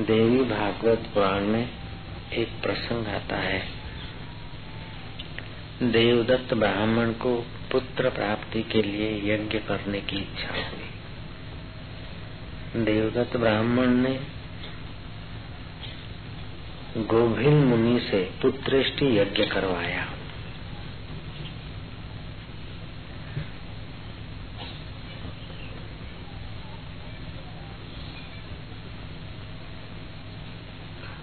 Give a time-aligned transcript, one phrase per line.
[0.00, 1.68] देवी भागवत पुराण में
[2.32, 3.68] एक प्रसंग आता है।
[5.82, 10.86] देवदत्त ब्राह्मण को पुत्र प्राप्ति के लिए यज्ञ करने की इच्छा हुई।
[12.84, 14.20] देवदत्त ब्राह्मण ने
[16.96, 20.15] गोभिल मुनि से पुत्रेष्टि यज्ञ करवाया।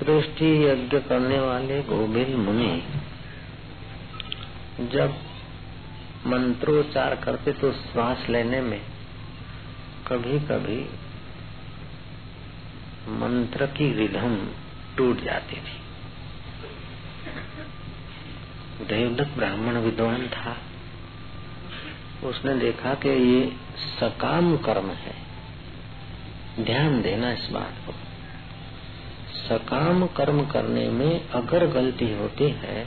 [0.04, 2.84] दृष्टि यज्ञ करने वाले गोविंद मुनि,
[4.80, 5.14] जब
[6.28, 8.82] मंत्रोच्चार करते तो श्वास लेने में
[10.08, 10.90] कभी कभी
[13.08, 14.48] मंत्र की रिधम
[14.98, 15.84] टूट जाती थी।
[18.86, 20.58] देवदत्त ब्राह्मण विद्वान था।
[22.28, 23.56] उसने देखा कि ये
[24.00, 25.16] सकाम कर्म है।
[26.60, 28.13] ध्यान देना इस बात को।
[29.44, 32.86] सकाम कर्म करने में अगर गलती होती है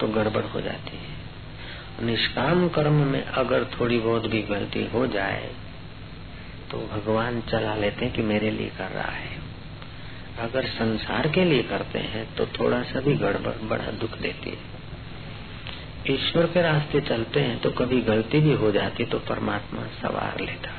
[0.00, 5.50] तो गड़बड़ हो जाती है। निष्काम कर्म में अगर थोड़ी बहुत भी गलती हो जाए
[6.70, 9.36] तो भगवान चला लेते हैं कि मेरे लिए कर रहा है।
[10.40, 14.76] अगर संसार के लिए करते हैं तो थोड़ा सा भी गड़बड़, बड़ा दुख देती है।
[16.08, 20.77] ईश्वर के रास्ते चलते हैं तो कभी गलती भी हो जाती तो परमात्मा सवार लेता।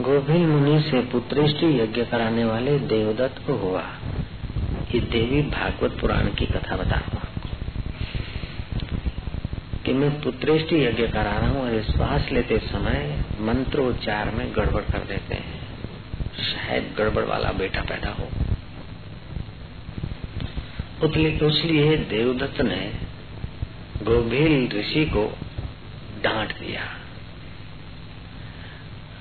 [0.00, 3.82] गोभिल मुनि से पुत्रेष्टि यज्ञ कराने वाले देवदत्त को हुआ।
[4.94, 7.02] ये देवी भागवत पुराण की कथा बता
[9.86, 14.98] कि मैं पुत्रेष्टि यज्ञ करा रहा हूँ और श्वास लेते समय मंत्रोच्चार में गड़बड़ कर
[14.98, 15.60] देते हैं।
[16.36, 18.28] शायद गड़बड़ वाला बेटा पैदा हो।
[21.48, 22.92] इसलिए देवदत्त ने
[24.02, 25.38] गोभिल ऋषि को
[26.22, 27.03] डांट दिया।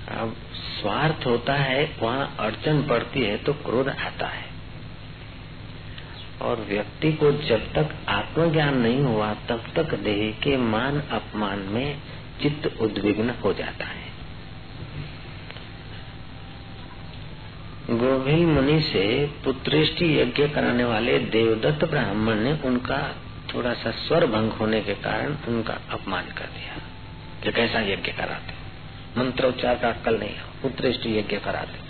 [0.08, 4.46] अब स्वार्थ होता है, वहाँ अड़चन पड़ती है तो क्रोध आता है।
[6.42, 11.98] और व्यक्ति को जब तक आत्मज्ञान नहीं हुआ, तब तक देह के मान अपमान में
[12.42, 14.14] चित्त उद्विग्न हो जाता है।
[17.90, 23.16] गोभिल मुनि से पुत्रेष्टि यज्ञ कराने वाले देवदत्त ब्राह्मण ने उनका
[23.54, 28.63] थोड़ा सा स्वर भंग होने के कारण उनका अपमान कर दिया। कैसा यज्ञ कराते
[29.18, 31.82] मंत्रोच्चार का अक्कल नहीं पुत्रेष्ट यज्ञ कराते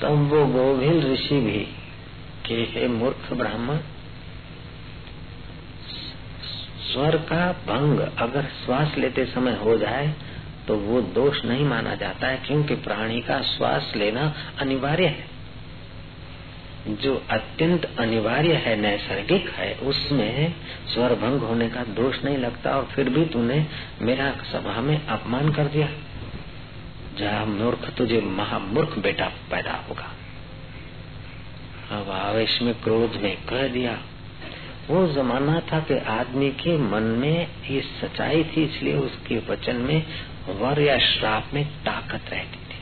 [0.00, 1.58] तब वो गोविल ऋषि भी
[2.46, 3.78] के हे मूर्ख ब्राह्मण,
[6.84, 10.14] स्वर का भंग अगर श्वास लेते समय हो जाए
[10.68, 15.33] तो वो दोष नहीं माना जाता है, क्योंकि प्राणी का श्वास लेना अनिवार्य है।
[16.88, 20.54] जो अत्यंत अनिवार्य है, नैसर्गिक है, उसमें
[20.94, 23.66] स्वर भंग होने का दोष नहीं लगता और फिर भी तूने
[24.02, 25.88] मेरा सभा में अपमान कर दिया।
[27.18, 30.12] जहाँ मूर्ख, तुझे महामूर्ख बेटा पैदा होगा।
[31.90, 33.98] अब आवेश में क्रोध में कह दिया,
[34.90, 40.06] वो जमाना था कि आदमी के मन में ये सच्चाई थी, इसलिए उसके वचन में
[40.48, 42.80] वर या श्राप में ताकत रहती थी।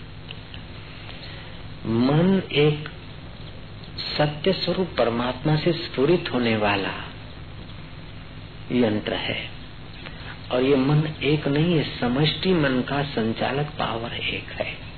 [1.88, 2.88] मन एक
[4.18, 6.92] सत्य स्वरूप परमात्मा से स्फुरित होने वाला
[8.72, 9.50] यंत्र है।
[10.52, 14.92] और ये मन एक नहीं है समष्टि मन का संचालक पावर एक है।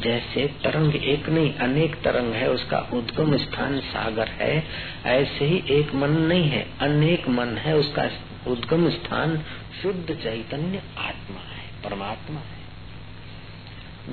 [0.00, 4.64] जैसे तरंग एक नहीं, अनेक तरंग है, उसका उद्गम स्थान सागर है,
[5.06, 8.10] ऐसे ही एक मन नहीं है, अनेक मन है, उसका
[8.46, 9.44] उद्गम स्थान
[9.82, 12.53] शुद्ध चैतन्य आत्मा है, परमात्मा है।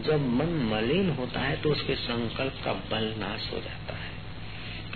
[0.02, 4.12] जब मन मलिन होता है तो उसके संकल्प का बल नाश हो जाता है।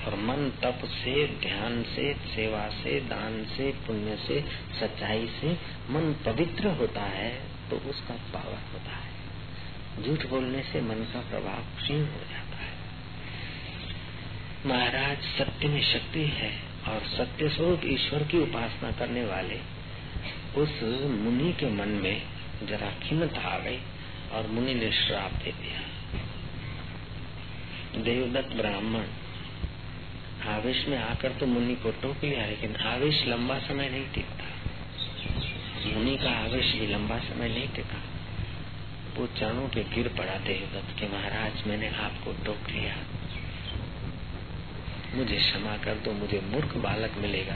[0.06, 4.44] और मन तप से, ध्यान से, सेवा से, दान से, पुण्य से,
[4.80, 5.54] सच्चाई से
[5.90, 9.16] मन पवित्र होता है तो उसका पावर होता है।
[10.04, 12.74] झूठ बोलने से मन का प्रभाव क्षीण हो जाता है।
[14.66, 16.52] महाराज, सत्य में शक्ति है
[16.88, 19.60] और सत्य स्वरूप ईश्वर की उपासना करने वाले
[20.58, 22.22] उस मुनि के मन में
[22.64, 23.80] जरा खिमत आ गई।
[24.32, 25.80] और मुनि ने श्राप दे दिया।
[28.04, 29.06] देवदत्त ब्राह्मण,
[30.48, 34.46] आवेश में आकर तो मुनि को टोक लिया, लेकिन आवेश लंबा समय नहीं टिकता।
[35.96, 38.02] मुनि का आवेश भी लंबा समय नहीं टिका।
[39.18, 42.98] वो चरणों पे गिर पड़ा देवदत्त के महाराज, मैंने आपको टोक लिया।
[45.14, 47.56] मुझे क्षमा कर दो, मुझे मूर्ख बालक मिलेगा।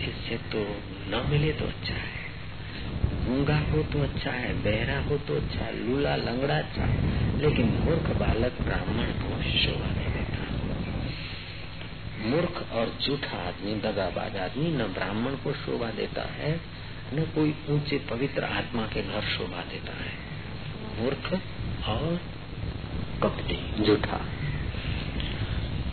[0.00, 2.17] इससे तो न मिले तो अच्छा है।
[3.28, 6.96] गूँगा हो तो अच्छा है, बहरा हो तो अच्छा है, लूला लंगड़ा अच्छा है,
[7.40, 10.46] लेकिन मूर्ख बालक ब्राह्मण को शोभा नहीं देता।
[12.28, 16.60] मूर्ख और झूठा आदमी, दगाबाज आदमी न ब्राह्मण को शोभा देता है,
[17.14, 20.12] न कोई ऊँचे पवित्र आत्मा के घर शोभा देता है।
[21.00, 21.32] मूर्ख
[21.88, 22.20] और
[23.22, 24.20] कपटी, झूठा।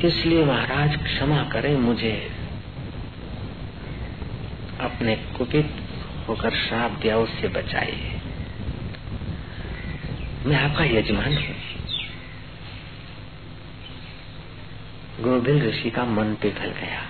[0.06, 2.32] इसलिए महाराज क्षमा करें मुझे
[4.80, 5.85] अपने कुपित
[6.28, 8.22] होकर श्राप दिया, उससे बचाइए।
[10.46, 11.56] मैं आपका यजमान हूँ।
[15.22, 17.02] गोविंद ऋषि का मन पिघल गया।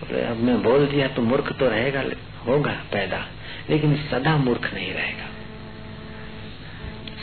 [0.00, 2.02] बोले, अब मैं बोल दिया तो मूर्ख तो रहेगा,
[2.46, 3.26] होगा पैदा,
[3.70, 5.26] लेकिन सदा मूर्ख नहीं रहेगा।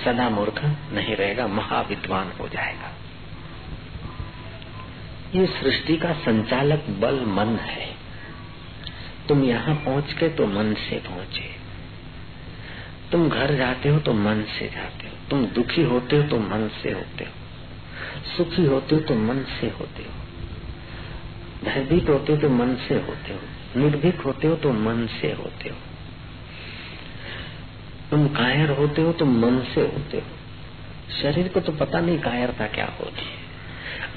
[0.05, 2.91] सदा मूर्ख नहीं रहेगा, महाविद्वान हो जाएगा।
[5.35, 7.94] ये सृष्टि का संचालक बल मन है।
[9.27, 11.65] तुम यहाँ पहुँच के तो मन से पहुँचे।
[13.11, 16.69] तुम घर जाते हो तो मन से जाते हो। तुम दुखी होते हो तो मन
[16.83, 17.31] से होते हो।
[18.37, 20.09] सुखी होते हो तो मन से होते हो।
[21.65, 23.39] भयभीत होते हो तो मन से होते हो।
[23.79, 25.75] निर्भीक होते हो तो मन से होते हो।
[28.11, 30.27] तुम कायर होते हो तो मन से होते हो।
[31.21, 33.45] शरीर को तो पता नहीं कायरता क्या होती है।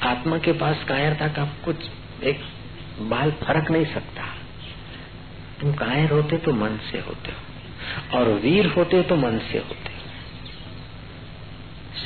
[0.03, 1.77] आत्मा के पास कायरता का कुछ
[2.23, 2.41] एक
[3.01, 4.38] बाल फ़र्क नहीं सकता।
[5.61, 8.19] तुम कायर होते तो मन से होते हो?
[8.19, 9.99] और वीर होते तो मन से होते हो।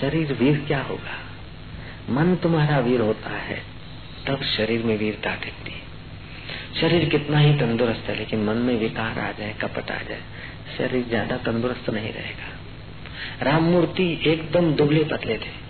[0.00, 1.19] शरीर वीर क्या होगा?
[2.10, 3.62] मन तुम्हारा वीर होता है,
[4.26, 5.81] तब शरीर में वीरता दिखती है।
[6.81, 10.22] शरीर कितना ही तंदुरुस्त है, लेकिन मन में विकार आ जाए, कपट आ जाए,
[10.78, 12.49] शरीर ज़्यादा तंदुरुस्त नहीं रहेगा।
[13.43, 15.62] राम मूर्ति एकदम दुबले पतले थे।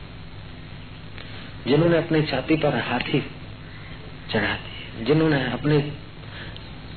[1.67, 3.21] जिन्होंने अपने छाती पर हाथी
[4.31, 5.93] चढ़ा दिए, जिन्होंने अपने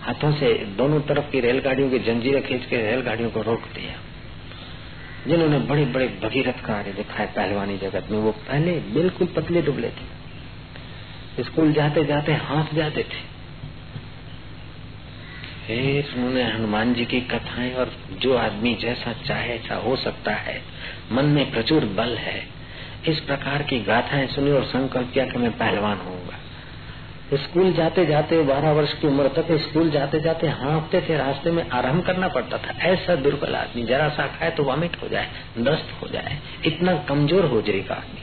[0.06, 3.94] हाथों से दोनों तरफ़ की रेलगाड़ियों की जंजीरें खींच के रेलगाड़ियों को रोक दिया।
[5.28, 10.16] जिन्होंने बड़े बड़े भगीरथ कार्य दिखाए पहलवानी जगत में, वो पहले बिल्कुल पतले दुबले थे।
[11.44, 13.36] स्कूल जाते जाते हाथ जाते थे।
[15.68, 20.62] फिर उन्होंने हनुमान जी की कथाएँ और जो आदमी जैसा चाहे ऐसा हो सकता है,
[21.12, 22.48] मन में प्रचुर बल है,
[23.08, 26.40] इस प्रकार की गाथाएँ सुनी और संकल्प किया कि मैं पहलवान होऊँगा।
[27.34, 31.70] स्कूल जाते जाते बारह वर्ष की उम्र तक स्कूल जाते जाते हाँफते थे, रास्ते में
[31.70, 36.02] आराम करना पड़ता था। ऐसा दुर्बल आदमी, जरा सा खाए तो वॉमिट हो जाए दस्त
[36.02, 38.22] हो जाए। इतना कमज़ोर हो जाएगा आदमी।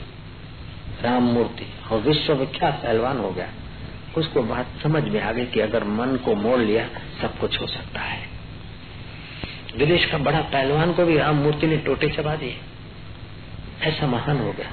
[1.02, 3.48] राम मूर्ति, और विश्व विख्यात पहलवान हो गया।
[4.16, 6.88] उसको बात समझ में आ गई कि अगर मन को मोड़ लिया,
[7.22, 8.26] सब कुछ हो सकता है।
[9.76, 12.56] विदेश का बड़ा पहलवान को भी राम मूर्ति ने टोटे चबा दिए।
[13.82, 14.70] ऐसा महान हो गया।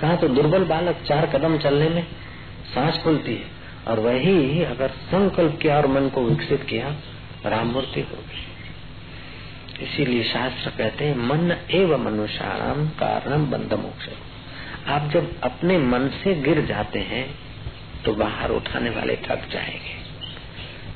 [0.00, 2.02] कहा तो दुर्बल बालक चार कदम चलने में
[2.74, 6.94] सांस खुलती है। और वही अगर संकल्प किया और मन को विकसित किया
[7.46, 8.46] राम मूर्ति हो गई।
[9.84, 14.08] इसीलिए शास्त्र कहते हैं, मन एवं मनुष्याणाम कारणम बंद मोक्ष।
[14.88, 17.34] आप जब अपने मन से गिर जाते हैं
[18.04, 19.98] तो बाहर उठाने वाले थक जाएँगे।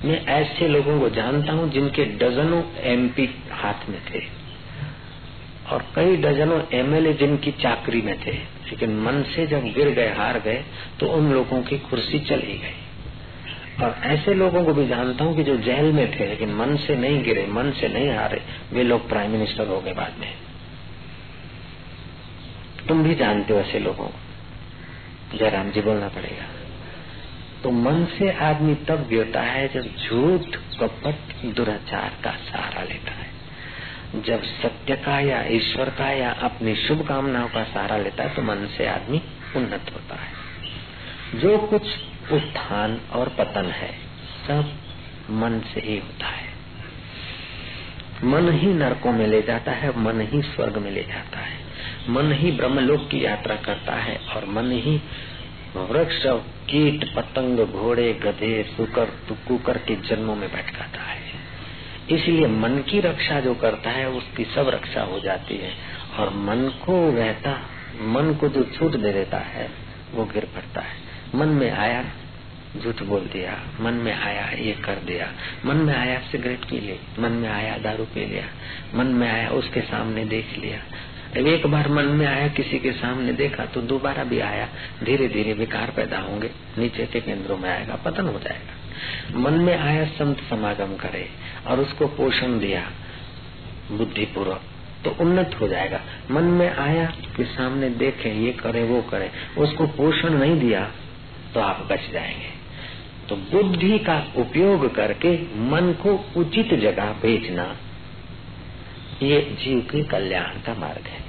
[0.09, 4.44] मैं ऐसे लोगों को जानता हूँ जिनके डजनों एमपी हाथ में थे।
[5.71, 10.39] और कई डजनों एमएलए जिनकी चाकरी में थे, लेकिन मन से जब गिर गए, हार
[10.39, 10.65] गए
[11.01, 12.81] तो उन लोगों की कुर्सी चली गई।
[13.85, 16.97] और ऐसे लोगों को भी जानता हूँ कि जो जेल में थे, लेकिन मन से
[16.97, 20.35] नहीं गिरे, मन से नहीं हारे, वे लोग प्राइम मिनिस्टर हो गए बाद में।
[22.89, 26.47] तुम भी जानते हो ऐसे लोगों को। जयराम जी, बोलना पड़ेगा।
[27.63, 33.04] तो मन से आदमी तब गिरता है जब झूठ कपट दुराचार का सहारा लेता
[34.15, 38.43] जब सत्य का या ईश्वर का या अपनी शुभ कामनाओं का सहारा लेता है तो
[38.43, 39.23] मन से आदमी
[39.57, 40.45] उन्नत होता है।
[41.41, 41.83] जो कुछ
[42.33, 43.93] उत्थान और पतन है,
[44.49, 44.73] सब
[45.31, 46.49] मन से ही होता है।
[48.25, 51.59] मन ही नरकों में ले जाता है, मन ही स्वर्ग में ले जाता है।
[52.09, 55.03] मन ही ब्रह्मलोक की यात्रा करता है और मन ही
[55.77, 56.23] वृक्ष,
[56.71, 59.05] कीट, पतंग, घोड़े, गधे, सुकर
[59.49, 61.14] कुकर के जन्मों में बैठ भटकाता है।
[62.11, 65.71] इसलिए मन की रक्षा जो करता है, उसकी सब रक्षा हो जाती है।
[66.19, 67.61] और मन को रहता,
[68.01, 69.71] मन को जो छूट दे देता है,
[70.15, 70.95] वो गिर पड़ता है।
[71.35, 72.05] मन में आया,
[72.83, 75.33] झूठ बोल दिया। मन में आया, ये कर दिया।
[75.67, 78.45] मन में आया, सिगरेट पी ली। मन में आया, दारू पी लिया।
[78.95, 80.79] मन में आया, उसके सामने देख लिया।
[81.41, 84.69] एक बार मन में आया, किसी के सामने देखा तो दोबारा भी आया।
[85.05, 88.85] धीरे धीरे विकार पैदा होंगे। नीचे के केंद्रों में आएगा, पतन हो जाएगा।
[89.39, 91.29] मन में आया, संत समागम करे।
[91.67, 92.91] और उसको पोषण दिया।
[93.91, 94.63] बुद्धि पूर्वक
[95.05, 97.07] तो उन्नत हो जाएगा। मन में आया
[97.37, 100.91] कि सामने देखे, ये करे, वो करे। उसको पोषण नहीं दिया
[101.55, 102.65] तो आप बच जाएँगे।
[103.29, 107.77] तो बुद्धि का उपयोग करके मन को उचित जगह भेजना,
[109.23, 111.23] ये जीव के कल्याण का मार्ग है।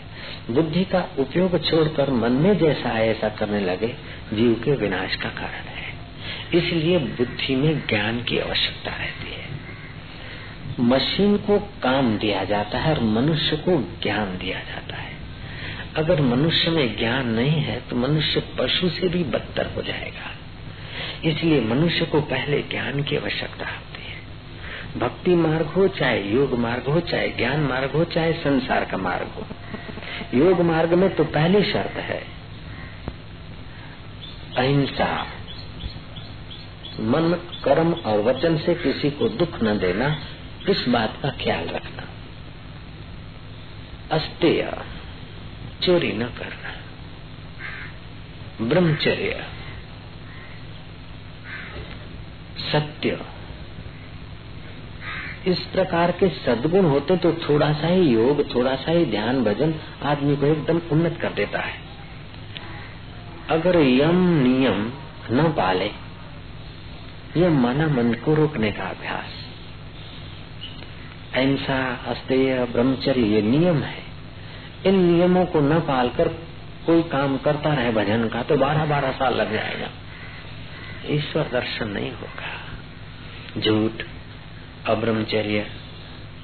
[0.51, 3.96] बुद्धि का उपयोग छोड़कर मन में जैसा है ऐसा करने लगे,
[4.34, 5.94] जीव के विनाश का कारण है।
[6.54, 9.45] इसलिए बुद्धि में ज्ञान की आवश्यकता रहती है।
[10.79, 15.13] मशीन को काम दिया जाता है और मनुष्य को ज्ञान दिया जाता है।
[15.96, 20.32] अगर मनुष्य में ज्ञान नहीं है तो मनुष्य पशु से भी बदतर हो जाएगा।
[21.29, 24.17] इसलिए मनुष्य को पहले ज्ञान की आवश्यकता होती है।
[25.00, 29.27] भक्ति मार्ग हो, चाहे योग मार्ग हो, चाहे ज्ञान मार्ग हो, चाहे संसार का मार्ग
[29.27, 29.46] हो।
[30.34, 32.24] योग मार्ग में तो पहली शर्त है
[34.58, 35.27] अहिंसा।
[37.00, 40.20] मन, कर्म और वचन से किसी को दुख न देना।
[40.69, 42.03] इस बात का ख्याल रखना।
[44.12, 44.77] अस्तेय,
[45.84, 46.72] चोरी न करना।
[48.62, 49.48] ब्रह्मचर्य,
[52.72, 53.22] सत्य।
[55.48, 59.75] इस प्रकार के सदगुण होते तो थोड़ा सा ही योग, थोड़ा सा ही ध्यान, भजन
[60.03, 61.81] आदमी को एकदम उन्नत कर देता है।
[63.50, 64.91] अगर यम नियम
[65.31, 65.91] न पाले,
[67.38, 69.45] यह माना मन को रोकने का अभ्यास।
[71.36, 74.04] अहिंसा, अस्तेय, ब्रह्मचर्य, ये नियम है।
[74.86, 76.27] इन नियमों को न पालकर
[76.86, 79.89] कोई काम करता रहे भजन का तो बारह बारह साल लग जाएगा।
[81.06, 83.92] ईश्वर दर्शन नहीं होगा। झूठ,
[84.86, 85.68] अब्रह्मचर्य,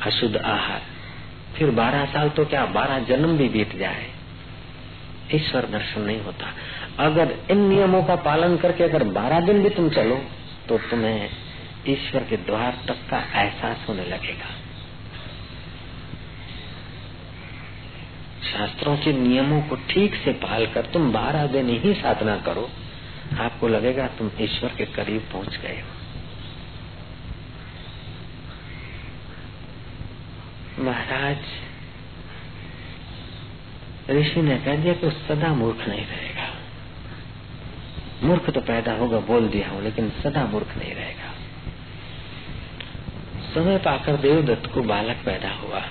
[0.02, 0.82] अशुद्ध आहार,
[1.56, 4.06] फिर बारह साल तो क्या, बारह जन्म भी बीत जाए?
[5.36, 6.54] ईश्वर दर्शन नहीं होता।
[7.00, 10.22] अगर इन नियमों का पालन करके अगर बारह दिन भी तुम चलो
[10.70, 11.30] तो तुम्हें
[11.88, 14.61] ईश्वर के द्वार तक का एहसास होने लगेगा।
[18.54, 22.70] शास्त्रों के नियमों को ठीक से पाल कर तुम बारह दिन ही साधना करो,
[23.40, 26.00] आपको लगेगा तुम ईश्वर के करीब पहुँच गए हो।
[30.84, 31.38] महाराज,
[34.10, 36.50] ऋषि ने कह दिया कि सदा मूर्ख नहीं रहेगा।
[38.24, 41.30] मूर्ख तो पैदा होगा बोल दिया हूँ, लेकिन सदा मूर्ख नहीं रहेगा।
[43.54, 45.82] समय पाकर देवदत्त को बालक पैदा हुआ।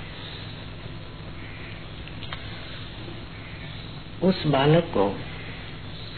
[4.23, 5.09] उस बालक को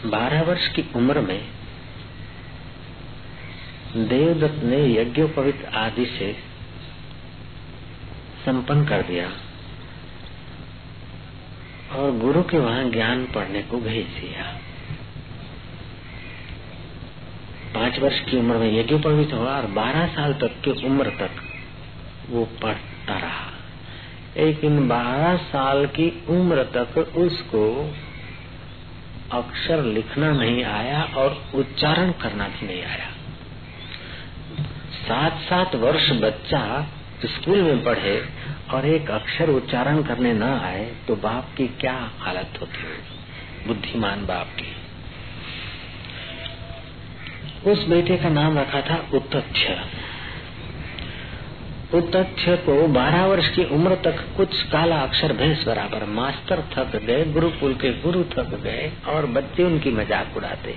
[0.05, 1.41] बारह वर्ष की उम्र में
[3.97, 6.31] देवदत्त ने यज्ञोपवित आदि से
[8.45, 9.29] संपन्न कर दिया
[11.95, 14.51] और गुरु के वहाँ ज्ञान पढ़ने को भेज दिया।
[17.73, 21.41] पाँच वर्ष की उम्र में यज्ञोपवित हुआ और बारह साल तक की उम्र तक
[22.29, 23.52] वो पढ़ता रहा।
[24.37, 27.93] लेकिन बारह साल की उम्र तक उसको
[29.31, 33.09] अक्षर लिखना नहीं आया और उच्चारण करना भी नहीं आया।
[35.07, 36.87] सात सात वर्ष बच्चा
[37.25, 38.29] स्कूल में पढ़े
[38.71, 43.67] और एक अक्षर उच्चारण करने न आए तो बाप की क्या हालत होती होगी?
[43.67, 44.75] बुद्धिमान बाप की।
[47.71, 48.95] उस बेटे का नाम रखा था
[51.93, 57.25] तथ्य को बारह वर्ष की उम्र तक कुछ काला अक्षर भैंस बराबर मास्टर थक गए,
[57.25, 60.75] गुरुकुल के गुरु थक गए और बच्चे उनकी मज़ाक उड़ाते।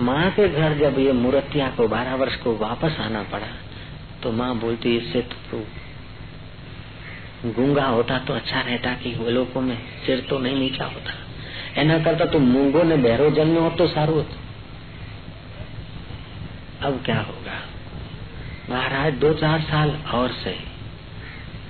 [0.00, 3.50] माँ के घर जब ये मूर्तिया को बारह वर्ष को वापस आना पड़ा
[4.22, 5.58] तो माँ बोलती, इससे तो
[7.52, 11.12] गूँगा होता तो अच्छा रहता कि लोगों में सिर तो नहीं नीचा होता।
[11.76, 14.24] એના करता तो मूंगो ने बहरो जन्म हो तो सारू
[16.82, 17.56] अब क्या होगा?
[18.70, 20.56] महाराज दो चार साल और से।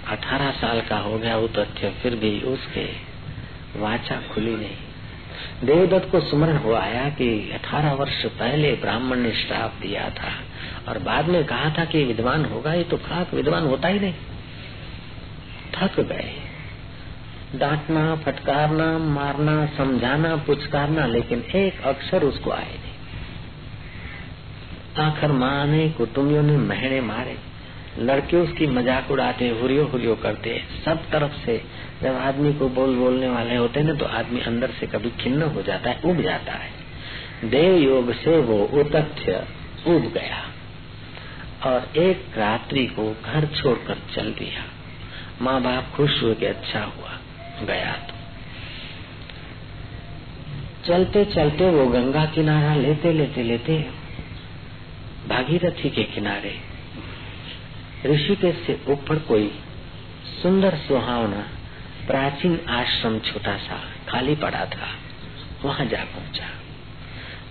[0.08, 2.86] अठारह साल का हो गया वो तथ्य फिर भी उसके
[3.80, 4.76] वाचा खुली नहीं।
[5.64, 10.32] देवदत्त को स्मरण हुआ आया कि अठारह वर्ष पहले ब्राह्मण ने श्राप दिया था
[10.88, 14.14] और बाद में कहा था कि विद्वान होगा ये तो खाक विद्वान होता ही नहीं।
[15.74, 16.34] थक गए।
[17.54, 22.85] डांटना, फटकारना, मारना, समझाना, पुचकारना, लेकिन एक अक्षर उसको आए।
[24.98, 27.36] नहीं आखिर माँ ने कुटुम्बियों ने महने मारे।
[27.98, 31.56] लड़के उसकी मज़ाक उड़ाते हुरियो हुरियो करते, सब तरफ़ से
[32.02, 35.62] जब आदमी को बोल बोलने वाले होते हैं तो आदमी अंदर से कभी खिन्न हो
[35.62, 36.70] जाता है, उब जाता है।
[37.44, 39.46] देव योग से वो उतथ्य
[39.86, 40.42] उब गया
[41.64, 44.64] और एक रात्रि को घर छोड़कर चल दिया।
[45.42, 47.18] माँ बाप खुश हुए कि अच्छा हुआ,
[47.62, 48.14] गया तो।
[50.86, 54.05] चलते चलते वो गंगा किनारा लेते लेते लेते
[55.28, 56.54] भागीरथी के किनारे।
[58.06, 59.58] ऋषिकेश से ऊपर कोई
[60.42, 61.46] सुंदर सुहावना
[62.06, 64.88] प्राचीन आश्रम छोटा सा, खाली पड़ा था।
[65.64, 66.44] वहाँ जा पहुँचा।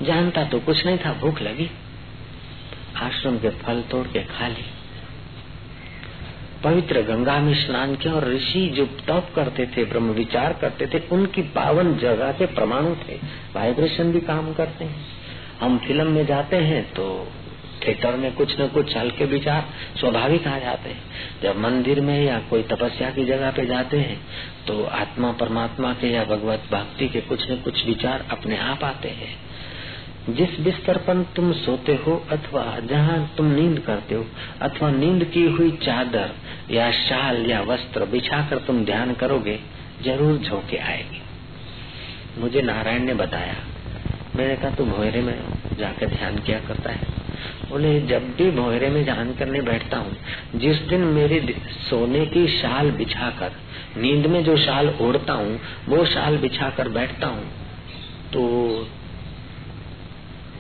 [0.02, 1.72] जानता तो कुछ नहीं था, भूख लगी।
[2.98, 4.66] आश्रम के फल तोड़ के खा ली।
[6.64, 11.00] पवित्र गंगा में स्नान किया और ऋषि जो तप करते थे, ब्रह्म विचार करते थे,
[11.12, 13.16] उनकी पावन जगह के परमाणु थे।
[13.56, 15.06] वाइब्रेशन भी काम करते हैं।
[15.62, 17.32] हम फ़िल्म में जाते हैं तो
[17.88, 21.02] थिएटर में कुछ न कुछ हल्के विचार स्वाभाविक आ जाते हैं।
[21.44, 24.20] जब मंदिर में या कोई तपस्या की जगह पे जाते हैं
[24.68, 29.10] तो आत्मा परमात्मा के या भगवत भक्ति के कुछ न कुछ विचार अपने आप आते
[29.12, 29.34] हैं।
[30.30, 34.26] जिस बिस्तर पर तुम सोते हो अथवा जहाँ तुम नींद करते हो,
[34.62, 36.32] अथवा नींद की हुई चादर
[36.72, 39.60] या शाल या वस्त्र बिछाकर तुम ध्यान करोगे,
[40.04, 41.22] ज़रूर झोंके आएगी।
[42.38, 43.56] मुझे नारायण ने बताया।
[44.36, 45.38] मैंने कहा तू भोयरे में
[45.78, 47.15] जाकर ध्यान किया करता है?
[47.70, 50.16] बोले जब भी भोयरे में ध्यान करने बैठता हूँ,
[50.56, 51.40] जिस दिन मेरी
[51.90, 53.52] सोने की शाल बिछाकर,
[53.98, 57.46] नींद में जो शाल ओढ़ता हूँ, वो शाल बिछाकर बैठता हूँ
[58.34, 58.42] तो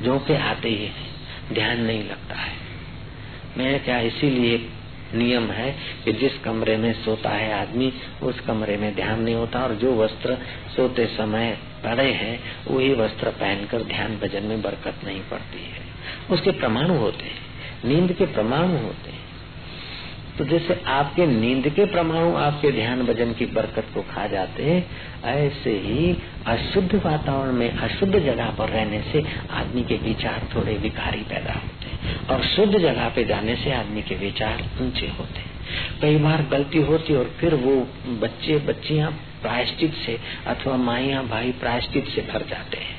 [0.03, 2.53] झोंके आते ही है, ध्यान नहीं लगता है।
[3.57, 4.57] मैं क्या इसीलिए
[5.15, 7.91] नियम है कि जिस कमरे में सोता है आदमी,
[8.23, 10.37] उस कमरे में ध्यान नहीं होता, और जो वस्त्र
[10.75, 15.94] सोते समय पड़े हैं, वही वस्त्र पहनकर ध्यान भजन में बरकत नहीं पड़ती है।
[16.29, 17.45] उसके प्रमाण होते हैं।
[17.85, 19.25] नींद के प्रमाण होते हैं।
[20.37, 24.89] तो जैसे आपके नींद के प्रमाणु, आपके ध्यान भजन की बरकत को खा जाते हैं,
[25.23, 31.21] ऐसे ही अशुद्ध वातावरण में, अशुद्ध जगह पर रहने से आदमी के विचार थोड़े विकारी
[31.21, 35.55] पैदा होते हैं और शुद्ध जगह पे जाने से आदमी के विचार ऊँचे होते हैं।
[36.01, 42.07] कई बार गलती होती और फिर वो बच्चे, बच्चियाँ प्रायश्चित से अथवा माइया, भाई प्रायश्चित
[42.07, 42.94] से भर जाते हैं।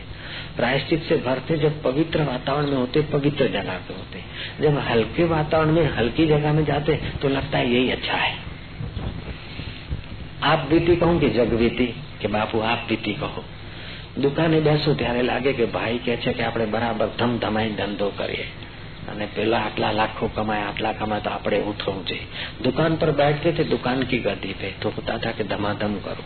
[0.57, 4.23] प्रायश्चित से भरते जब पवित्र वातावरण में होते, पवित्र जगह पे होते।
[4.63, 8.35] जब हल्के वातावरण में, हल्की जगह में जाते तो लगता है यही अच्छा है।
[10.43, 11.87] आप बीती कहूँ की जग बीती,
[12.21, 13.45] के बापू आप बीती कहो।
[14.19, 18.47] दुकाने બેસું ત્યારે लगे कि भाई कहे कि आप बराबर બરાબર ધમધમાઈ ધંધો કરીએ
[19.09, 22.27] અને પેલા આટલા લાખો કમાય, આટલા કમાય તો આપણે ઉઠવું જોઈએ.
[22.63, 26.25] દુકાન પર बैठते थे दुकान की गद्दी पे तो होता था कि धमाधम करो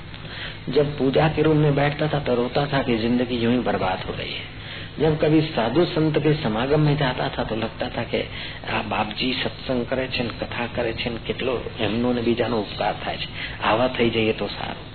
[0.70, 4.06] जब पूजा के रूम में बैठता था तो रोता था कि जिंदगी यूं ही बर्बाद
[4.08, 4.54] हो रही है
[5.00, 8.24] जब कभी साधु संत के समागम में जाता था तो लगता था कि
[8.68, 12.94] આ બાપજી સત્સંગ કરે છે ને કથા કરે છે ને કેટલો એમનો ને બીજાનો ઉપકાર
[13.00, 13.30] થાય છે
[13.64, 14.94] આવા થઈ જઈએ તો સારું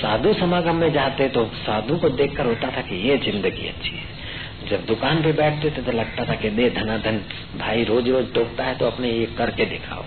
[0.00, 4.68] साधु समागम में जाते तो साधु को देखकर होता था कि ये जिंदगी अच्छी है
[4.68, 7.20] जब दुकान पे बैठते थे तो लगता था कि दे धनाधन
[7.58, 10.04] भाई रोज रोज टोकता है तो अपने ये करके दिखाओ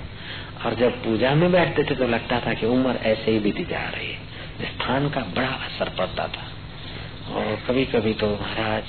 [0.66, 3.84] और जब पूजा में बैठते थे तो लगता था कि उम्र ऐसे ही बीती जा
[3.90, 4.26] रही है
[4.65, 6.47] स्थान का बड़ा असर पड़ता था।
[7.33, 8.85] और कभी कभी तो महाराज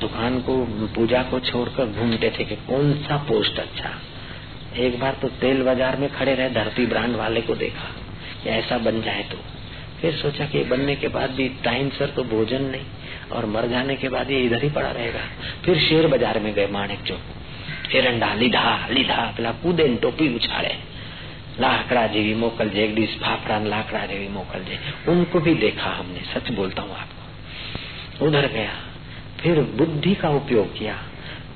[0.00, 0.56] दुकान को,
[0.94, 3.90] पूजा को छोड़कर घूमते थे कि कौन सा पोस्ट अच्छा।
[4.78, 7.88] एक बार तो तेल बाज़ार में खड़े रहे, धरती ब्रांड वाले को देखा
[8.42, 9.38] कि ऐसा बन जाए तो।
[10.00, 12.86] फिर सोचा कि बनने के बाद भी टाइम सर तो भोजन नहीं,
[13.32, 15.20] और मर जाने के बाद ये इधर ही पड़ा रहेगा।
[15.64, 17.20] फिर शेर बाज़ार में गए माणिक चौक
[17.90, 20.74] फिर अंडा, लीधा, लिधा पहला कूदे टोपी उछाड़े।
[21.60, 26.82] लाकड़ा जेवी मोकलजे एक डिश फाफड़ा लाकड़ा जेवी मोकलजे उनको भी देखा हमने, सच बोलता
[26.82, 28.72] हूँ आपको। उधर गया,
[29.40, 30.98] फिर बुद्धि का उपयोग किया।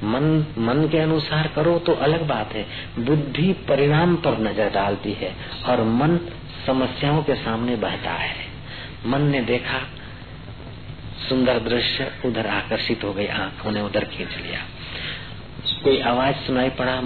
[0.04, 0.24] मन
[0.58, 2.66] मन के अनुसार करो तो अलग बात है।
[2.98, 5.34] बुद्धि परिणाम पर नज़र डालती है
[5.66, 6.18] और मन
[6.66, 8.44] समस्याओं के सामने बहता है।
[9.06, 9.80] मन ने देखा,
[11.28, 14.60] सुंदर दृश्य उधर आकर्षित हो गई आँखों ने उधर खींच लिया।
[15.84, 17.00] कोई आवाज़ सुनाई पड़ा,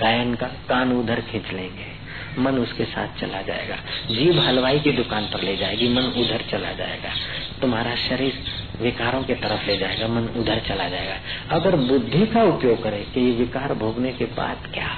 [0.00, 1.97] गायन का, कान उधर खींच लेंगे।
[2.38, 3.76] मन उसके साथ चला जाएगा।
[4.10, 7.10] जीव हलवाई की दुकान पर ले जाएगी, मन उधर चला जाएगा।
[7.60, 8.42] तुम्हारा शरीर
[8.82, 11.16] विकारों के तरफ़ ले जाएगा, मन उधर चला जाएगा।
[11.50, 14.90] अगर बुद्धि का उपयोग करे कि ये विकार भोगने के बाद क्या?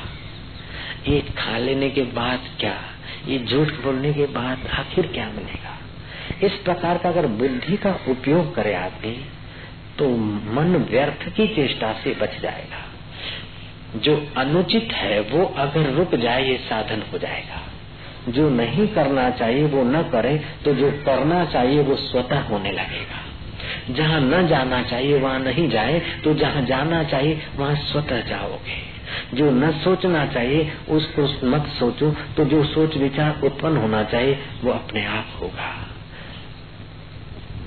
[1.08, 2.76] ये खा लेने के बाद क्या?
[3.28, 5.78] ये झूठ बोलने के बाद आखिर क्या मिलेगा?
[6.46, 9.24] इस प्रकार का अगर बुद्धि का उपयोग करे आदमी
[9.98, 10.08] तो
[10.52, 12.89] मन व्यर्थ की चेष्टा से बच जाएगा।
[13.96, 17.62] जो अनुचित है, वो अगर रुक जाए, ये साधन हो जाएगा।
[18.28, 23.94] जो नहीं करना चाहिए, वो न करे तो जो करना चाहिए, वो स्वतः होने लगेगा।
[23.94, 28.90] जहाँ न जाना चाहिए, वहाँ नहीं जाए तो जहाँ जाना चाहिए, वहाँ स्वतः जाओगे।
[29.36, 34.72] जो न सोचना चाहिए, उसको मत सोचो तो जो सोच विचार उत्पन्न होना चाहिए, वो
[34.72, 35.72] अपने आप होगा।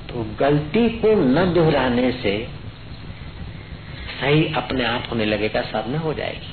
[0.09, 2.62] तो गलती को न दोहराने से
[4.23, 6.47] सही अपने आप होने लगेगा, साधना हो जाएगी।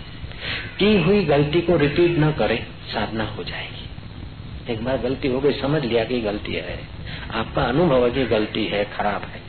[0.79, 3.87] की हुई गलती को रिपीट न करे, साधना हो जाएगी।
[4.73, 6.81] एक बार गलती हो गई, समझ लिया कि गलती है।
[7.35, 9.41] आपका अनुभव है कि गलती है, खराब है।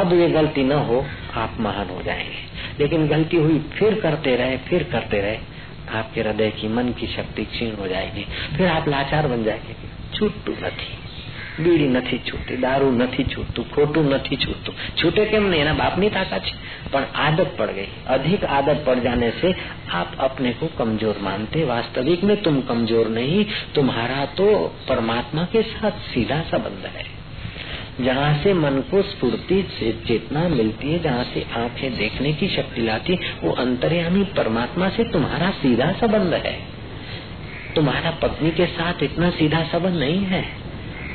[0.00, 2.36] अब ये गलती न हो, आप महान हो जाएँगे।
[2.80, 5.38] लेकिन गलती हुई, फिर करते रहे, फिर करते रहे,
[5.98, 9.74] आपके हृदय की, मन की शक्ति क्षीण हो जाएगी। फिर आप लाचार बन जाएँगे।
[10.18, 10.99] छूटू नहीं
[11.58, 14.74] બીડી નથી છૂટતી, દારૂ નથી છૂટતું, ખોટું નથી છૂટતું.
[14.96, 16.54] છૂટે કેમ नहीं એના બાપની તાકાત છે.
[16.92, 19.54] પણ आदत पड़ गई अधिक आदत पड़ जाने से
[19.92, 24.46] आप अपने को कमज़ोर मानते वास्तविक में तुम कमज़ोर नहीं तुम्हारा तो
[24.88, 27.04] परमात्मा के साथ सीधा संबंध है
[28.00, 32.82] जहाँ से मन को स्फूर्ति से चेतना मिलती है जहाँ से आँखें देखने की शक्ति
[32.82, 36.58] लाती वो अंतर्यामी परमात्मा से तुम्हारा सीधा संबंध है
[37.74, 40.44] तुम्हारा पत्नी के साथ इतना सीधा संबंध नहीं है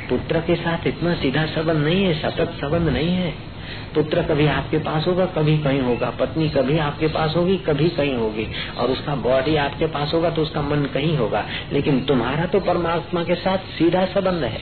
[0.08, 3.56] पुत्र के साथ इतना सीधा संबंध नहीं है, सतत संबंध नहीं है।
[3.94, 8.14] पुत्र कभी आपके पास होगा, कभी कहीं होगा। पत्नी कभी आपके पास होगी, कभी कहीं
[8.14, 12.60] होगी। और उसका बॉडी आपके पास होगा तो उसका मन कहीं होगा। लेकिन तुम्हारा तो
[12.60, 14.60] परमात्मा के साथ सीधा संबंध है।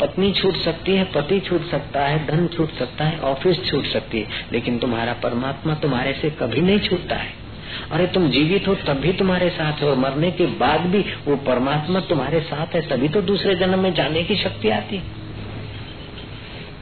[0.00, 4.20] पत्नी छूट सकती है, पति छूट सकता है, धन छूट सकता है ऑफ़िस छूट सकती
[4.20, 7.43] है। लेकिन तुम्हारा परमात्मा तुम्हारे से कभी नहीं छूटता है।
[7.92, 11.36] अरे तुम जीवित हो, तब भी तुम्हारे साथ है। और मरने के बाद भी वो
[11.36, 15.02] परमात्मा तुम्हारे साथ है, तभी तो दूसरे जन्म में जाने की शक्ति आती।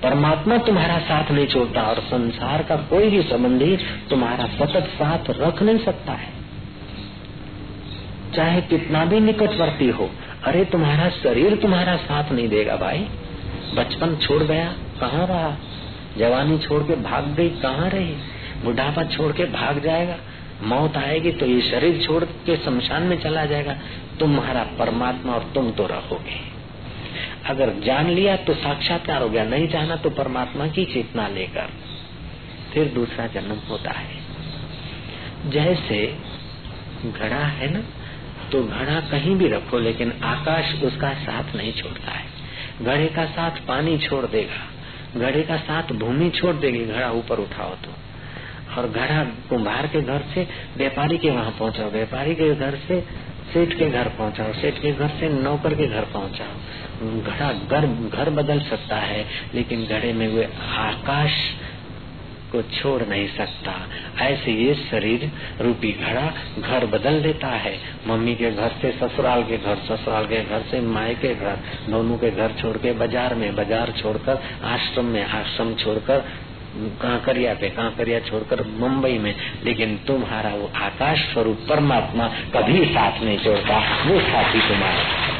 [0.02, 3.76] परमात्मा तुम्हारा साथ नहीं छोड़ता और संसार का कोई भी संबंधी
[4.10, 6.28] तुम्हारा सतत साथ रख नहीं सकता है।
[8.34, 10.10] चाहे कितना भी निकटवर्ती हो,
[10.44, 12.98] अरे तुम्हारा शरीर तुम्हारा साथ नहीं देगा भाई।
[13.74, 15.56] बचपन छोड़ गया, कहाँ रहा?
[16.18, 18.14] जवानी छोड़ के भाग गई, कहाँ रही?
[18.64, 20.16] बुढ़ापा छोड़ के भाग जाएगा।
[20.62, 23.76] मौत आएगी तो ये शरीर छोड़ के शमशान में चला जाएगा।
[24.20, 26.40] तुम्हारा परमात्मा और तुम तो रहोगे।
[27.46, 31.70] अगर जान लिया तो साक्षात्कार हो गया, नहीं जाना तो परमात्मा की चेतना लेकर
[32.72, 36.04] फिर दूसरा जन्म होता है। जैसे
[37.08, 37.80] घड़ा है ना
[38.52, 42.30] तो घड़ा कहीं भी रखो, लेकिन आकाश उसका साथ नहीं छोड़ता है।
[42.82, 47.74] घड़े का साथ पानी छोड़ देगा, घड़े का साथ भूमि छोड़ देगी, घड़ा ऊपर उठाओ
[47.76, 47.92] तो।
[48.78, 53.00] और घड़ा कुम्हार के घर से व्यापारी के वहाँ पहुँचाओ, व्यापारी के घर से
[53.52, 58.30] सेठ के घर पहुँचाओ, सेठ के घर से नौकर के घर पहुँचाओ। घड़ा घर घर
[58.30, 60.44] बदल सकता है, लेकिन घड़े में वे
[60.78, 61.32] आकाश
[62.52, 63.72] को छोड़ नहीं सकता।
[64.24, 65.30] ऐसे ये शरीर
[65.60, 67.74] रूपी घड़ा घर बदल देता है।
[68.06, 71.58] मम्मी के घर से, ससुराल के घर, ससुराल के घर से, माए के घर,
[71.88, 76.24] दोनों के घर छोड़ के बाज़ार में, बाज़ार छोड़कर, आश्रम में, आश्रम छोड़कर
[77.02, 83.38] कांकरिया पे, कांकरिया छोड़कर मुंबई में, लेकिन तुम्हारा वो आकाश स्वरूप परमात्मा कभी साथ नहीं
[83.38, 85.30] छोड़ता वो साथी तुम्हारा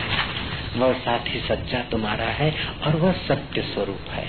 [0.77, 2.51] वह साथी सच्चा तुम्हारा है
[2.87, 4.27] और वह सत्य स्वरूप है।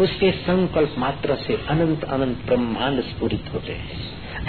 [0.00, 3.98] उसके संकल्प मात्र से अनंत अनंत ब्रह्मांड स्फूरित होते हैं।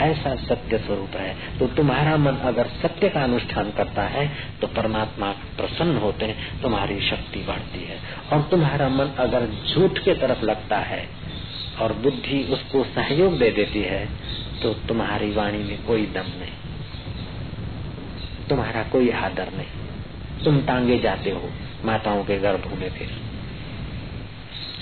[0.02, 4.28] ऐसा सत्य स्वरूप है तो तुम्हारा मन अगर सत्य का अनुष्ठान करता है
[4.62, 7.98] तो परमात्मा प्रसन्न होते हैं तुम्हारी शक्ति बढ़ती है।
[8.32, 11.02] और तुम्हारा मन अगर झूठ के तरफ़ लगता है
[11.82, 14.10] और बुद्धि उसको सहयोग दे देती है
[14.62, 16.52] तो तुम्हारी वाणी में कोई दम नहीं।
[18.50, 19.68] तुम्हारा कोई आदर नहीं।
[20.46, 21.50] तुम टांगे जाते हो,
[21.86, 23.10] माताओं के गर्भ में फिर।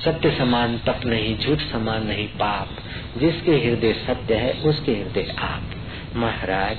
[0.06, 2.70] सत्य समान, तप नहीं, झूठ समान नहीं, पाप।
[3.20, 5.64] जिसके हृदय सत्य है, उसके हृदय आप।
[6.16, 6.78] महाराज,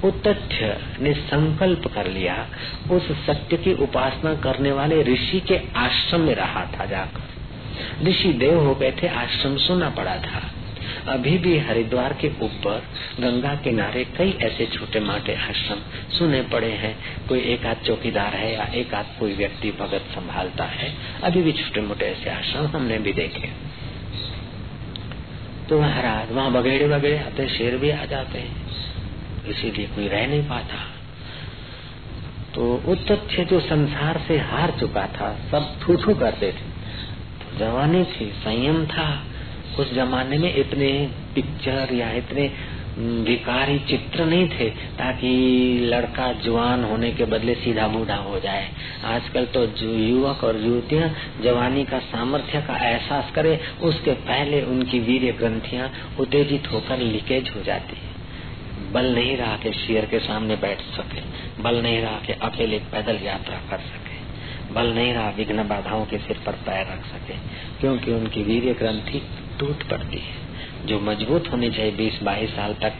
[0.00, 2.48] वो तथ्य ने संकल्प कर लिया,
[2.90, 7.33] उस सत्य की उपासना करने वाले ऋषि के आश्रम में रहा था जाकर।
[8.02, 10.50] ऋषि देव हो गए थे, आश्रम सुना पड़ा था।
[11.12, 12.82] अभी भी हरिद्वार के ऊपर,
[13.20, 15.76] गंगा किनारे कई ऐसे छोटे मोटे आश्रम
[16.18, 16.96] सुने पड़े हैं।
[17.28, 21.52] कोई एक आध चौकीदार है या एक आध कोई व्यक्ति भगत संभालता है, अभी भी
[21.52, 23.50] छोटे मोटे ऐसे आश्रम हमने भी देखे।
[25.68, 28.66] तो महाराज वहाँ बगेड़े बगेड़े आते, शेर भी आ जाते हैं।
[29.48, 30.90] इसीलिए कोई रह नहीं पाता।
[32.54, 36.73] तो उत्तथ्य जो संसार से हार चुका था, सब थू थू करते थे।
[37.58, 39.24] जवानी थी संयम था।
[39.78, 42.52] उस जमाने में इतने पिक्चर या इतने
[42.98, 45.30] विकारी चित्र नहीं थे ताकि
[45.82, 48.68] लड़का जवान होने के बदले सीधा बूढ़ा हो जाए।
[49.04, 51.10] आजकल तो जो, युवक और युवतियाँ
[51.42, 55.90] जवानी का सामर्थ्य का एहसास करे, उसके पहले उनकी वीर ग्रंथियाँ
[56.20, 58.14] उत्तेजित होकर लीकेज हो जाती है।
[58.92, 61.20] बल नहीं रहा के शेर के सामने बैठ सके,
[61.62, 64.13] बल नहीं रहा के अकेले पैदल यात्रा कर सके।
[64.74, 67.34] बल नहीं रहा, विघ्न बाधाओं के सिर पर पैर रख सके।
[67.80, 69.22] क्योंकि उनकी वीर ग्रंथि
[69.60, 70.44] टूट पड़ती है।
[70.86, 72.92] जो मज़बूत होनी चाहिए, बीस बाईस साल तक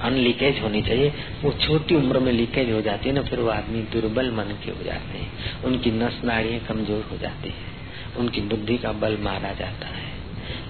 [0.00, 1.12] अनलीकेज होनी चाहिए,
[1.44, 4.70] वो छोटी उम्र में लीकेज हो जाती है ना, फिर वो आदमी दुर्बल मन के
[4.70, 7.76] हो जाते हैं। उनकी नस नाड़ियाँ कमज़ोर हो जाती है।
[8.16, 10.15] उनकी बुद्धि का बल मारा जाता है।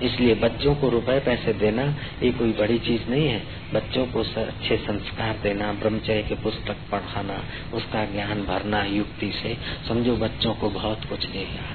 [0.02, 1.82] इसलिए बच्चों को रुपए पैसे देना
[2.22, 3.42] ये कोई बड़ी चीज़ नहीं है।
[3.74, 7.42] बच्चों को अच्छे संस्कार देना, ब्रह्मचर्य के पुस्तक पढ़ाना,
[7.74, 9.56] उसका ज्ञान भरना युक्ति से,
[9.88, 11.74] समझो बच्चों को बहुत कुछ देगा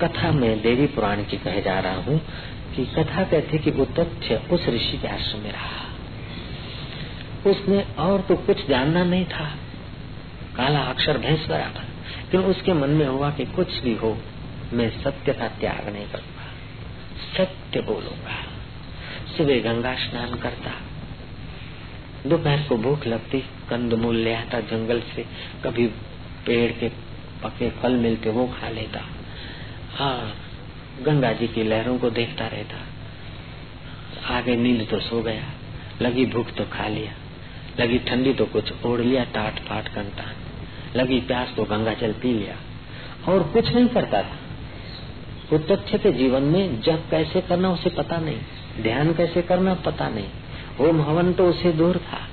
[0.00, 2.20] कथा में देवी पुराण की कहे जा रहा हूँ
[2.76, 5.88] कि कथा कहती कि वो तथ्य उस ऋषि के आश्रम में रहा।
[7.50, 9.44] उसने और तो कुछ जानना नहीं था।
[10.56, 11.88] काला अक्षर भैंस बराबर
[12.22, 14.18] लेकिन उसके मन में हुआ कि कुछ भी हो,
[14.72, 16.39] मैं सत्य का त्याग नहीं करूँगा।
[17.30, 18.36] सत्य बोलूँगा।
[19.36, 20.70] सुबह गंगा स्नान करता।
[22.26, 23.40] दोपहर को भूख लगती,
[23.70, 25.24] कंद मूल ले आता, जंगल से
[25.64, 25.86] कभी
[26.46, 26.88] पेड़ के
[27.42, 29.00] पके फल मिलते, वो खा लेता।
[29.94, 30.34] हाँ
[31.02, 32.78] गंगा जी की लहरों को देखता रहता।
[34.28, 35.46] आगे नींद तो सो गया,
[36.02, 37.12] लगी भूख तो खा लिया,
[37.80, 40.30] लगी ठंडी तो कुछ ओढ़ लिया टाट फाट कंटा
[40.96, 42.56] लगी प्यास तो गंगा जल पी लिया,
[43.28, 44.36] और कुछ नहीं करता था।
[45.54, 48.38] के जीवन में जब कैसे करना उसे पता नहीं,
[48.82, 50.28] ध्यान कैसे करना पता नहीं।
[50.80, 52.28] ओम हवन तो उसे दूर था।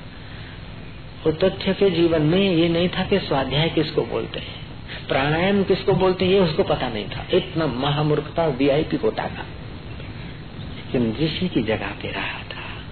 [1.31, 4.55] तथ्य के जीवन में ये नहीं था कि स्वाध्याय किसको बोलते हैं,
[5.07, 9.45] प्राणायाम किसको बोलते हैं, ये उसको पता नहीं था। इतना महामूर्खता वीआईपी कोटा का।
[10.75, 12.83] लेकिन ऋषि की जगह पे रहा था।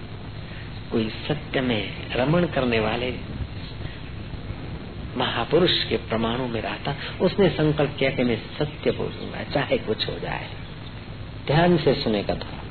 [0.92, 3.35] कोई सत्य में रमण करने वाले
[5.16, 10.18] महापुरुष के प्रमाणों में रहता, उसने संकल्प किया कि मैं सत्य बोलूँगा, चाहे कुछ हो
[10.18, 10.48] जाए।
[11.46, 12.62] ध्यान से सुने का था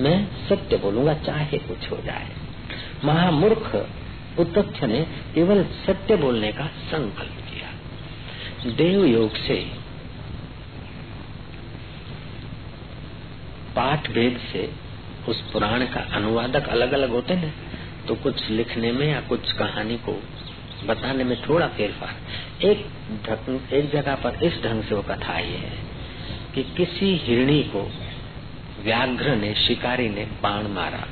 [0.00, 0.16] मैं
[0.48, 2.28] सत्य बोलूँगा, चाहे कुछ हो जाए।
[3.04, 3.74] महामूर्ख
[4.38, 5.02] उतथ्य ने
[5.34, 9.56] केवल सत्य बोलने का संकल्प किया। देव योग से,
[13.76, 14.68] पाठ भेद से
[15.28, 17.52] उस पुराण का अनुवादक अलग अलग होते हैं
[18.06, 20.12] तो कुछ लिखने में या कुछ कहानी को
[20.84, 22.78] बताने में थोड़ा फेरफार। एक
[23.72, 25.72] एक जगह पर इस ढंग से वो कथा आई है
[26.54, 27.90] कि किसी हिरणी को
[28.82, 31.06] व्याघ्र ने, शिकारी ने बाण मारा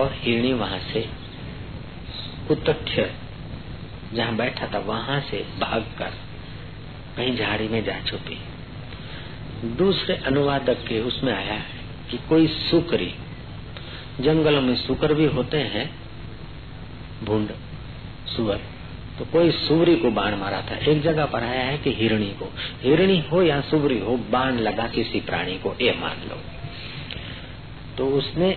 [0.00, 1.08] और हिरणी वहाँ से
[2.50, 3.10] उतथ्य
[4.12, 6.12] जहाँ बैठा था, वहाँ से भागकर
[7.16, 8.38] कहीं झाड़ी में जा छुपी।
[9.76, 11.58] दूसरे अनुवादक के उसमें आया
[12.10, 13.14] कि कोई सुकरी,
[14.20, 15.90] जंगलों में सुकर भी होते हैं,
[17.24, 17.52] भूड।
[18.26, 18.60] सुअर।
[19.18, 22.52] तो कोई सुवरी को बाण मारा था। एक जगह पर आया है कि हिरणी को।
[22.82, 26.38] हिरणी हो या सुवरी हो, बाण लगा किसी प्राणी को, ये मान लो।
[27.98, 28.56] तो उसने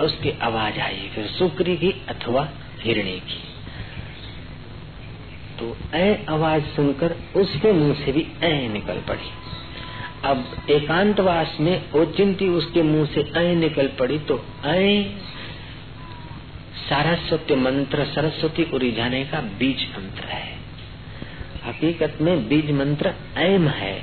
[0.00, 2.48] उसकी आवाज़ आई। फिर सुकरी की अथवा
[2.80, 3.42] हिरणी की।
[5.58, 9.28] तो ए आवाज़ सुनकर उसके मुँह से भी ए निकल पड़ी।
[10.24, 15.16] अब एकांतवास में ओचिंती उसके मुँह से ए निकल पड़ी तो ए
[16.80, 20.52] सारस्वती मंत्र सरस्वती को रिझाने का बीज मंत्र है।
[21.66, 23.94] हकीकत में बीज मंत्र ऐम है,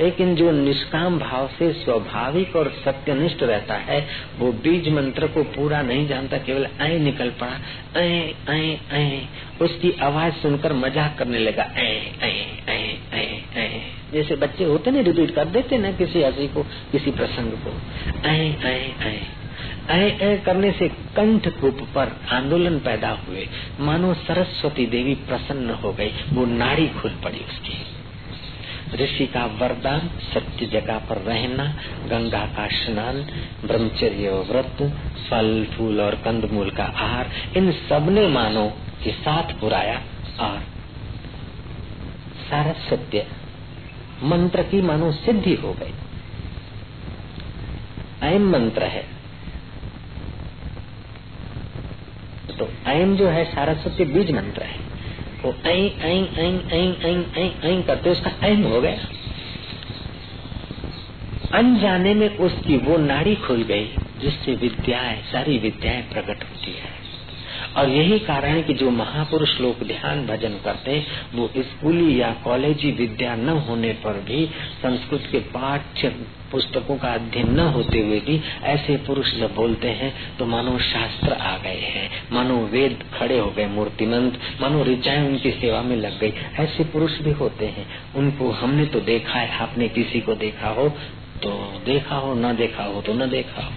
[0.00, 4.00] लेकिन जो निष्काम भाव से स्वाभाविक और सत्यनिष्ठ रहता है,
[4.38, 9.20] वो बीज मंत्र को पूरा नहीं जानता, केवल ऐ निकल पड़ा ऐ ऐ ऐ
[9.60, 12.32] उसकी आवाज़ सुनकर मज़ाक करने लगा ऐ ऐ
[12.68, 12.80] ऐ
[13.12, 13.24] ऐ
[13.56, 13.68] ऐ
[14.12, 17.78] जैसे बच्चे होते ना, रिपीट कर देते ना, किसी हसी को, किसी प्रसंग को।
[18.28, 18.76] ऐ ऐ
[19.08, 19.16] ऐ
[19.90, 23.48] ऐ ऐ करने से कंठ कूप पर आंदोलन पैदा हुए।
[23.80, 27.86] मानो सरस्वती देवी प्रसन्न हो गई, वो नाड़ी खुल पड़ी उसकी।
[29.04, 31.64] ऋषि का वरदान, सत्य जगह पर रहना,
[32.06, 33.22] गंगा का स्नान,
[33.64, 34.92] ब्रह्मचर्य व्रत,
[35.30, 38.72] फल, फूल और कंदमूल का आहार, इन सबने मानो
[39.04, 40.02] के साथ पुराया
[40.40, 40.60] और
[42.50, 43.26] सारा सत्य
[44.22, 45.94] मंत्र की मानो सिद्धि हो गई।
[48.22, 49.13] अयम मंत्र है
[52.50, 54.78] तो ऐम जो है सारा सत्य बीज मंत्र है।
[55.44, 55.88] वो ऐ
[57.72, 58.98] ऐ करते उसका ऐम हो गया।
[61.52, 63.86] अनजाने में उसकी वो नाड़ी खुल गई,
[64.20, 67.03] जिससे विद्याएँ, सारी विद्याएँ प्रकट होती है।
[67.76, 72.30] और यही कारण है कि जो महापुरुष लोग ध्यान भजन करते हैं, वो स्कूली या
[72.44, 74.46] कॉलेजी विद्या न होने पर भी
[74.82, 76.08] संस्कृत के पाठ्य
[76.52, 81.32] पुस्तकों का अध्ययन न होते हुए भी ऐसे पुरुष जब बोलते हैं तो मानो शास्त्र
[81.32, 86.20] आ गए हैं। मानो वेद खड़े हो गए, मूर्तिमंत मानो ऋचाएँ उनकी सेवा में लग
[86.20, 90.68] गई। ऐसे पुरुष भी होते हैं। उनको हमने तो देखा है, आपने किसी को देखा
[90.68, 90.88] हो
[91.42, 93.72] तो देखा हो, न देखा हो तो न देखा हो।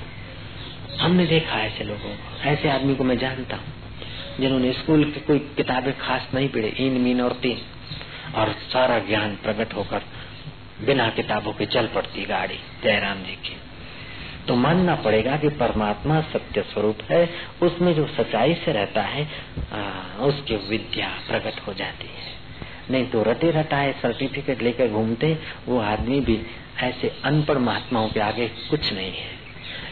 [0.99, 3.76] हमने देखा ऐसे लोगों को। ऐसे आदमी को मैं जानता हूँ।
[4.39, 7.61] जिन्होंने स्कूल की कोई किताबें खास नहीं पढ़े इन मीन और तीन।
[8.35, 10.01] और सारा ज्ञान प्रकट होकर
[10.85, 13.55] बिना किताबों के चल पड़ती गाड़ी, जयराम जी की।
[14.47, 17.29] तो मानना पड़ेगा कि परमात्मा सत्य स्वरूप है,
[17.61, 19.27] उसमें जो सच्चाई से रहता है
[20.19, 22.35] उसकी विद्या प्रकट हो जाती है।
[22.91, 26.39] नहीं तो रटे रटाए सर्टिफिकेट लेकर घूमते, वो आदमी भी
[26.81, 29.36] ऐसे अनपढ़ महात्माओं के आगे कुछ नहीं है।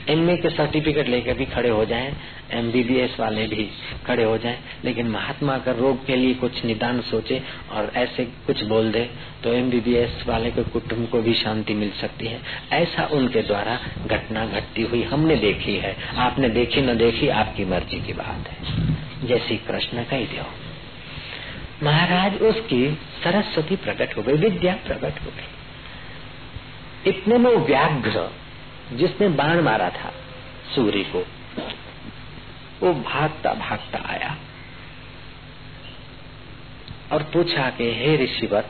[0.10, 2.16] एमए के सर्टिफिकेट लेकर भी खड़े हो जाएँ
[2.52, 3.70] एमबीबीएस वाले भी
[4.06, 7.42] खड़े हो जाएँ, लेकिन महात्मा अगर रोग के लिए कुछ निदान सोचे
[7.72, 9.10] और ऐसे कुछ बोल दे
[9.44, 12.42] तो एमबीबीएस वाले के कुटुंब को भी शांति मिल सकती है।
[12.72, 18.02] ऐसा उनके द्वारा घटना घटती हुई हमने देखी है। आपने देखी, न देखी, आपकी मर्ज़ी
[18.02, 20.46] की बात है। जैसी कृष्ण कही दो
[21.84, 28.45] महाराज, उसकी सरस्वती प्रकट हो गई, विद्या प्रकट हो गई। इतने में व्याघ्र
[28.94, 30.14] जिसने बाण मारा था
[30.76, 31.28] सूर्य को,
[32.88, 34.38] वो भागता भागता आया
[37.12, 38.66] और पूछा कि, हे ऋषिवर,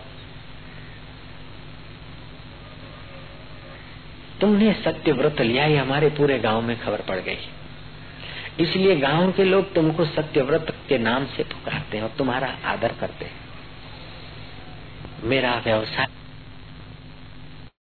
[4.41, 7.37] तुमने सत्य व्रत लिया ये हमारे पूरे गाँव में खबर पड़ गई।
[8.59, 12.93] इसलिए गाँव के लोग तुमको सत्य व्रत के नाम से पुकारते हैं और तुम्हारा आदर
[12.99, 13.33] करते हैं।
[15.23, 16.07] मेरा व्यवसाय